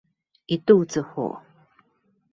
[0.47, 1.43] 一肚子火